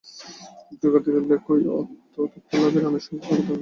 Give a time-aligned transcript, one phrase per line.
[0.81, 3.59] যোগাদির উল্লেখ ঐ আত্মতত্ত্বলাভের আনুষঙ্গিক অবতারণা।